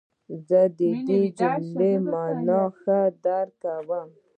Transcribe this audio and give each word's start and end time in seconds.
زه 0.47 0.61
د 0.79 0.81
دې 1.07 1.21
جملې 1.37 1.93
مانا 2.11 2.61
ښه 2.79 2.99
درک 3.23 3.51
کوم. 3.63 4.09